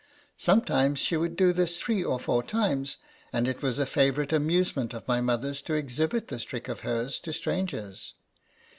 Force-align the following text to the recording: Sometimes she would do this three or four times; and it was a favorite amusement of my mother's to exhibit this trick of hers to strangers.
Sometimes 0.39 0.97
she 0.97 1.15
would 1.15 1.35
do 1.35 1.53
this 1.53 1.77
three 1.79 2.03
or 2.03 2.19
four 2.19 2.41
times; 2.41 2.97
and 3.31 3.47
it 3.47 3.61
was 3.61 3.77
a 3.77 3.85
favorite 3.85 4.33
amusement 4.33 4.95
of 4.95 5.07
my 5.07 5.21
mother's 5.21 5.61
to 5.61 5.75
exhibit 5.75 6.27
this 6.27 6.43
trick 6.43 6.67
of 6.67 6.79
hers 6.79 7.19
to 7.19 7.31
strangers. 7.31 8.15